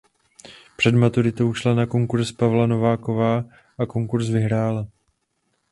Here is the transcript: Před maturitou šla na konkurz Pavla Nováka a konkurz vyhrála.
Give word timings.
Před 0.77 0.95
maturitou 0.95 1.53
šla 1.53 1.73
na 1.73 1.85
konkurz 1.85 2.31
Pavla 2.31 2.67
Nováka 2.67 3.45
a 3.79 3.85
konkurz 3.85 4.29
vyhrála. 4.29 4.87